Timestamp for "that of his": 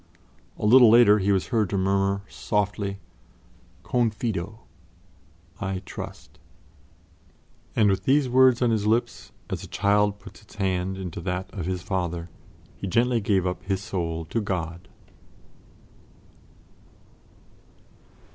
11.21-11.83